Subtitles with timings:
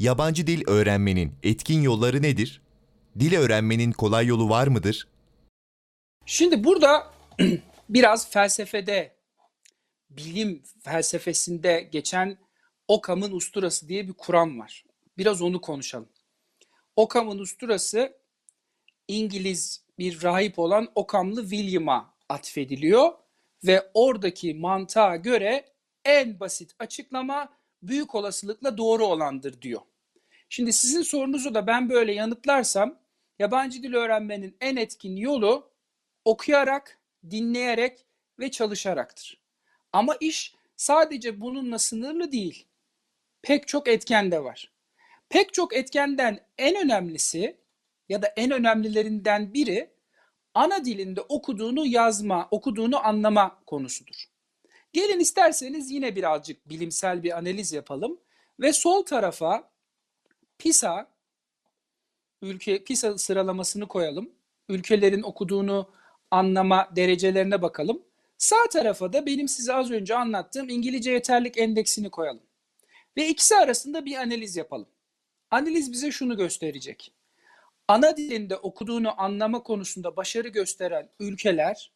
[0.00, 2.62] Yabancı dil öğrenmenin etkin yolları nedir?
[3.18, 5.08] Dil öğrenmenin kolay yolu var mıdır?
[6.26, 7.10] Şimdi burada
[7.88, 9.16] biraz felsefede,
[10.10, 12.38] bilim felsefesinde geçen
[12.88, 14.84] Occam'ın usturası diye bir kuram var.
[15.18, 16.08] Biraz onu konuşalım.
[16.96, 18.16] Occam'ın usturası
[19.08, 23.12] İngiliz bir rahip olan Occam'lı William'a atfediliyor
[23.66, 25.64] ve oradaki mantığa göre
[26.04, 27.48] en basit açıklama
[27.82, 29.80] büyük olasılıkla doğru olandır diyor.
[30.52, 32.98] Şimdi sizin sorunuzu da ben böyle yanıtlarsam
[33.38, 35.70] yabancı dil öğrenmenin en etkin yolu
[36.24, 36.98] okuyarak,
[37.30, 38.06] dinleyerek
[38.38, 39.40] ve çalışaraktır.
[39.92, 42.66] Ama iş sadece bununla sınırlı değil.
[43.42, 44.72] Pek çok etken de var.
[45.28, 47.56] Pek çok etkenden en önemlisi
[48.08, 49.90] ya da en önemlilerinden biri
[50.54, 54.24] ana dilinde okuduğunu yazma, okuduğunu anlama konusudur.
[54.92, 58.20] Gelin isterseniz yine birazcık bilimsel bir analiz yapalım
[58.60, 59.69] ve sol tarafa
[60.60, 61.06] PISA
[62.42, 64.30] ülke PISA sıralamasını koyalım.
[64.68, 65.90] Ülkelerin okuduğunu
[66.30, 68.02] anlama derecelerine bakalım.
[68.38, 72.42] Sağ tarafa da benim size az önce anlattığım İngilizce yeterlik endeksini koyalım.
[73.16, 74.88] Ve ikisi arasında bir analiz yapalım.
[75.50, 77.12] Analiz bize şunu gösterecek.
[77.88, 81.92] Ana dilinde okuduğunu anlama konusunda başarı gösteren ülkeler,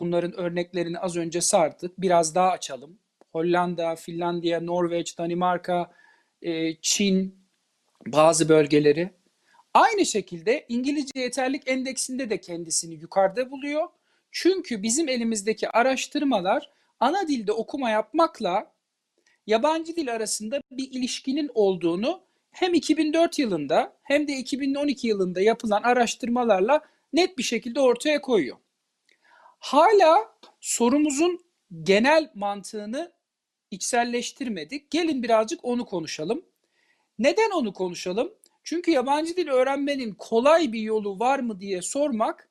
[0.00, 2.98] bunların örneklerini az önce sardık, biraz daha açalım.
[3.32, 5.90] Hollanda, Finlandiya, Norveç, Danimarka,
[6.42, 7.38] e, Çin
[8.06, 9.10] bazı bölgeleri.
[9.74, 13.88] Aynı şekilde İngilizce yeterlik endeksinde de kendisini yukarıda buluyor.
[14.30, 18.72] Çünkü bizim elimizdeki araştırmalar ana dilde okuma yapmakla
[19.46, 26.80] yabancı dil arasında bir ilişkinin olduğunu hem 2004 yılında hem de 2012 yılında yapılan araştırmalarla
[27.12, 28.56] net bir şekilde ortaya koyuyor.
[29.58, 31.40] Hala sorumuzun
[31.82, 33.12] genel mantığını
[33.70, 34.90] içselleştirmedik.
[34.90, 36.44] Gelin birazcık onu konuşalım.
[37.18, 38.34] Neden onu konuşalım?
[38.64, 42.48] Çünkü yabancı dil öğrenmenin kolay bir yolu var mı diye sormak,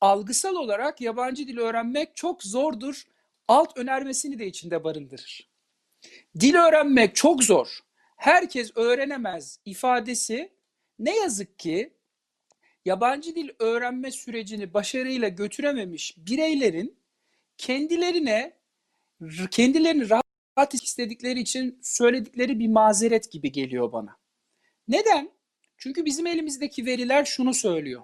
[0.00, 3.04] algısal olarak yabancı dil öğrenmek çok zordur.
[3.48, 5.50] Alt önermesini de içinde barındırır.
[6.40, 7.78] Dil öğrenmek çok zor.
[8.16, 10.52] Herkes öğrenemez ifadesi
[10.98, 11.92] ne yazık ki
[12.84, 16.98] yabancı dil öğrenme sürecini başarıyla götürememiş bireylerin
[17.58, 18.52] kendilerine
[19.50, 20.19] kendilerini rahat
[20.68, 24.16] istedikleri için söyledikleri bir mazeret gibi geliyor bana.
[24.88, 25.30] Neden?
[25.78, 28.02] Çünkü bizim elimizdeki veriler şunu söylüyor.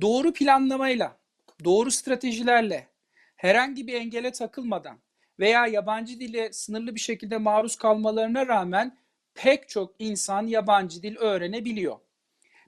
[0.00, 1.18] Doğru planlamayla,
[1.64, 2.88] doğru stratejilerle,
[3.36, 4.98] herhangi bir engele takılmadan
[5.38, 8.98] veya yabancı dile sınırlı bir şekilde maruz kalmalarına rağmen
[9.34, 11.98] pek çok insan yabancı dil öğrenebiliyor.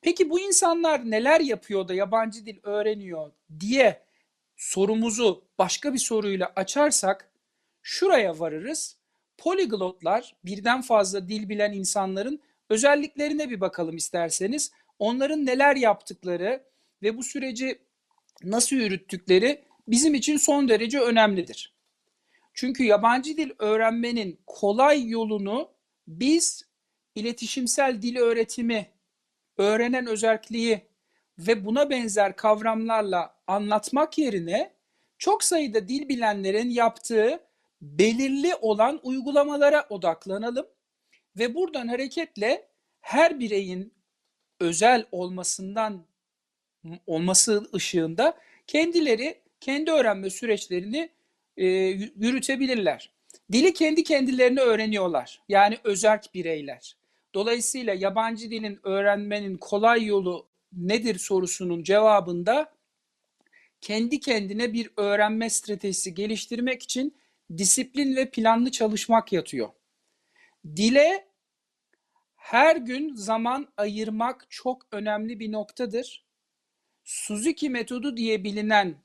[0.00, 4.02] Peki bu insanlar neler yapıyor da yabancı dil öğreniyor diye
[4.56, 7.30] sorumuzu başka bir soruyla açarsak
[7.82, 8.99] şuraya varırız.
[9.40, 14.72] Poliglotlar birden fazla dil bilen insanların özelliklerine bir bakalım isterseniz.
[14.98, 16.64] Onların neler yaptıkları
[17.02, 17.78] ve bu süreci
[18.44, 21.74] nasıl yürüttükleri bizim için son derece önemlidir.
[22.54, 25.70] Çünkü yabancı dil öğrenmenin kolay yolunu
[26.08, 26.64] biz
[27.14, 28.86] iletişimsel dil öğretimi,
[29.56, 30.80] öğrenen özelliği
[31.38, 34.74] ve buna benzer kavramlarla anlatmak yerine
[35.18, 37.49] çok sayıda dil bilenlerin yaptığı
[37.82, 40.66] belirli olan uygulamalara odaklanalım
[41.38, 42.68] ve buradan hareketle
[43.00, 43.94] her bireyin
[44.60, 46.06] özel olmasından
[47.06, 51.10] olması ışığında kendileri kendi öğrenme süreçlerini
[51.56, 51.66] e,
[52.16, 53.10] yürütebilirler.
[53.52, 55.42] Dili kendi kendilerine öğreniyorlar.
[55.48, 56.96] Yani özerk bireyler.
[57.34, 62.72] Dolayısıyla yabancı dilin öğrenmenin kolay yolu nedir sorusunun cevabında
[63.80, 67.14] kendi kendine bir öğrenme stratejisi geliştirmek için
[67.58, 69.68] disiplin ve planlı çalışmak yatıyor.
[70.76, 71.28] Dile
[72.36, 76.26] her gün zaman ayırmak çok önemli bir noktadır.
[77.04, 79.02] Suzuki metodu diye bilinen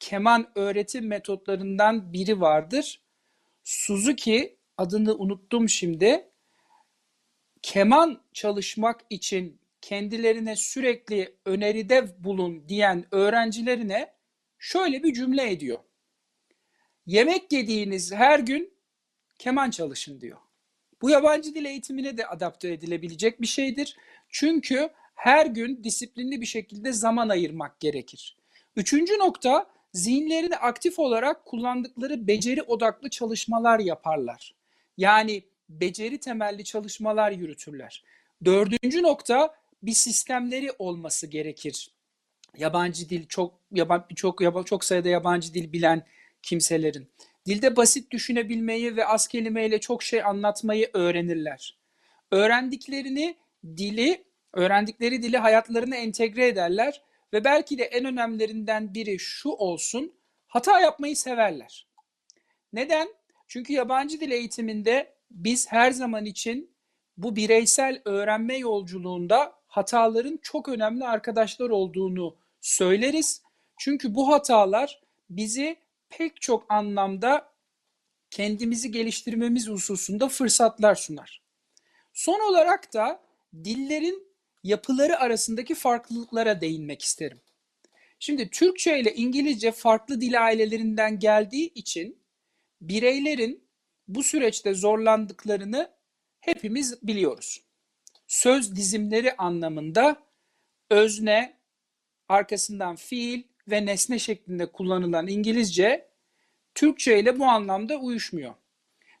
[0.00, 3.02] keman öğretim metotlarından biri vardır.
[3.64, 6.30] Suzuki adını unuttum şimdi.
[7.62, 14.14] Keman çalışmak için kendilerine sürekli öneride bulun diyen öğrencilerine
[14.58, 15.78] şöyle bir cümle ediyor.
[17.06, 18.74] Yemek yediğiniz her gün
[19.38, 20.38] keman çalışın diyor.
[21.02, 23.96] Bu yabancı dil eğitimine de adapte edilebilecek bir şeydir.
[24.28, 28.36] Çünkü her gün disiplinli bir şekilde zaman ayırmak gerekir.
[28.76, 34.54] Üçüncü nokta zihinlerini aktif olarak kullandıkları beceri odaklı çalışmalar yaparlar.
[34.96, 38.04] Yani beceri temelli çalışmalar yürütürler.
[38.44, 41.90] Dördüncü nokta bir sistemleri olması gerekir.
[42.56, 46.06] Yabancı dil çok yaban, çok çok sayıda yabancı dil bilen
[46.46, 47.08] kimselerin.
[47.46, 51.78] Dilde basit düşünebilmeyi ve az kelimeyle çok şey anlatmayı öğrenirler.
[52.30, 57.02] öğrendiklerini dili, öğrendikleri dili hayatlarına entegre ederler
[57.32, 60.14] ve belki de en önemlilerinden biri şu olsun,
[60.46, 61.88] hata yapmayı severler.
[62.72, 63.08] Neden?
[63.48, 66.70] Çünkü yabancı dil eğitiminde biz her zaman için
[67.16, 73.42] bu bireysel öğrenme yolculuğunda hataların çok önemli arkadaşlar olduğunu söyleriz.
[73.78, 75.00] Çünkü bu hatalar
[75.30, 75.76] bizi
[76.08, 77.52] pek çok anlamda
[78.30, 81.42] kendimizi geliştirmemiz hususunda fırsatlar sunar.
[82.12, 83.22] Son olarak da
[83.54, 84.28] dillerin
[84.64, 87.40] yapıları arasındaki farklılıklara değinmek isterim.
[88.18, 92.18] Şimdi Türkçe ile İngilizce farklı dil ailelerinden geldiği için
[92.80, 93.64] bireylerin
[94.08, 95.90] bu süreçte zorlandıklarını
[96.40, 97.62] hepimiz biliyoruz.
[98.26, 100.22] Söz dizimleri anlamında
[100.90, 101.56] özne,
[102.28, 106.08] arkasından fiil ve nesne şeklinde kullanılan İngilizce
[106.74, 108.54] Türkçe ile bu anlamda uyuşmuyor.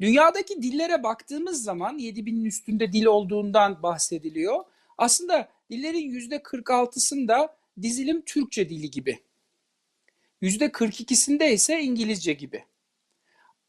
[0.00, 4.64] Dünyadaki dillere baktığımız zaman 7000'in üstünde dil olduğundan bahsediliyor.
[4.98, 7.48] Aslında dillerin %46'sında
[7.82, 9.18] dizilim Türkçe dili gibi.
[10.42, 12.64] %42'sinde ise İngilizce gibi.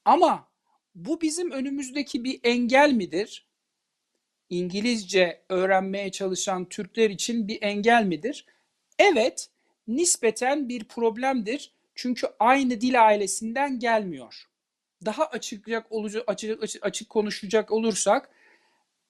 [0.05, 0.47] Ama
[0.95, 3.47] bu bizim önümüzdeki bir engel midir?
[4.49, 8.45] İngilizce öğrenmeye çalışan Türkler için bir engel midir?
[8.99, 9.49] Evet,
[9.89, 11.71] nispeten bir problemdir.
[11.95, 14.45] Çünkü aynı dil ailesinden gelmiyor.
[15.05, 15.87] Daha açıklayacak
[16.27, 18.29] açık, açık, açık konuşacak olursak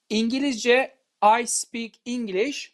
[0.09, 0.97] İngilizce
[1.41, 2.71] I speak English,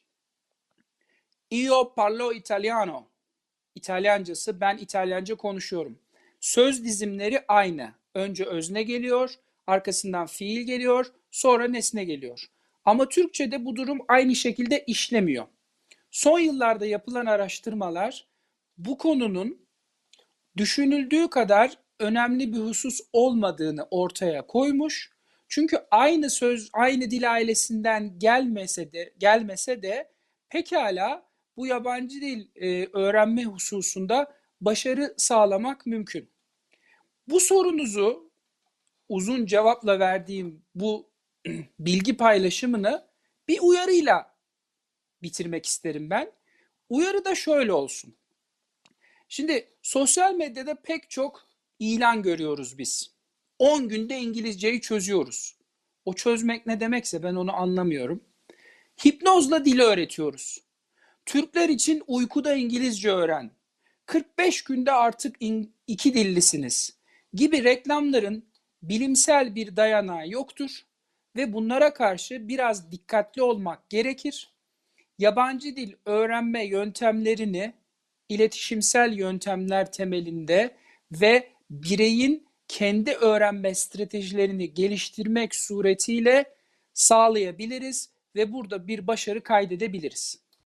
[1.52, 3.08] io parlo italiano.
[3.76, 6.00] İtalyancası ben İtalyanca konuşuyorum.
[6.40, 7.94] Söz dizimleri aynı.
[8.14, 9.34] Önce özne geliyor,
[9.68, 12.46] arkasından fiil geliyor, sonra nesne geliyor.
[12.86, 15.46] Ama Türkçe'de bu durum aynı şekilde işlemiyor.
[16.16, 18.28] Son yıllarda yapılan araştırmalar
[18.78, 19.68] bu konunun
[20.58, 25.12] düşünüldüğü kadar önemli bir husus olmadığını ortaya koymuş.
[25.48, 30.12] Çünkü aynı söz, aynı dil ailesinden gelmese de gelmese de
[30.50, 31.26] pekala
[31.58, 36.30] bu yabancı dil e, öğrenme hususunda başarı sağlamak mümkün.
[37.28, 38.32] Bu sorunuzu
[39.10, 41.10] uzun cevapla verdiğim bu
[41.80, 43.08] bilgi paylaşımını
[43.48, 44.35] bir uyarıyla
[45.26, 46.32] bitirmek isterim ben.
[46.90, 48.16] Uyarı da şöyle olsun.
[49.30, 51.48] Şimdi sosyal medyada pek çok
[51.80, 53.12] ilan görüyoruz biz.
[53.60, 55.56] 10 günde İngilizceyi çözüyoruz.
[56.06, 58.24] O çözmek ne demekse ben onu anlamıyorum.
[59.06, 60.62] Hipnozla dili öğretiyoruz.
[61.26, 63.52] Türkler için uykuda İngilizce öğren.
[64.06, 65.36] 45 günde artık
[65.88, 66.98] iki dillisiniz
[67.34, 68.46] gibi reklamların
[68.84, 70.86] bilimsel bir dayanağı yoktur
[71.36, 74.55] ve bunlara karşı biraz dikkatli olmak gerekir.
[75.20, 77.74] Yabancı dil öğrenme yöntemlerini
[78.30, 80.76] iletişimsel yöntemler temelinde
[81.12, 86.46] ve bireyin kendi öğrenme stratejilerini geliştirmek suretiyle
[86.94, 90.45] sağlayabiliriz ve burada bir başarı kaydedebiliriz.